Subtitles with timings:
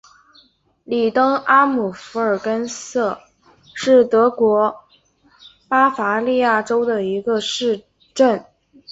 [0.83, 3.21] 里登阿姆福尔根塞
[3.75, 4.83] 是德国
[5.67, 7.83] 巴伐利亚州的一个市
[8.15, 8.43] 镇。